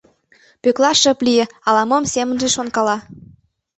Пӧкла 0.61 0.91
шып 1.01 1.19
лие, 1.25 1.45
ала-мом 1.67 2.03
семынже 2.13 2.49
шонкала. 2.55 2.97